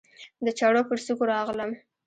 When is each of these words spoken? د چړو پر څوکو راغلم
د 0.45 0.47
چړو 0.59 0.81
پر 0.89 0.97
څوکو 1.05 1.23
راغلم 1.33 1.71